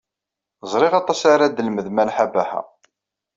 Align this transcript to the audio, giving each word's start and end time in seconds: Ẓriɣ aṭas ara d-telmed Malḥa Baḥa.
Ẓriɣ 0.71 0.93
aṭas 0.99 1.21
ara 1.33 1.45
d-telmed 1.47 1.87
Malḥa 1.91 2.25
Baḥa. 2.33 2.61